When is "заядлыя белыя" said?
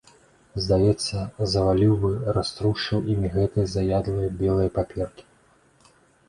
3.75-4.73